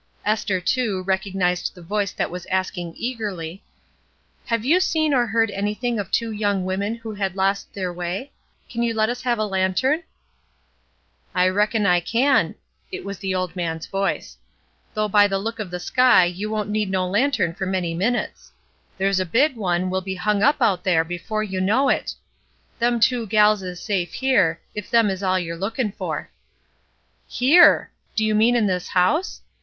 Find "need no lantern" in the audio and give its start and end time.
16.71-17.53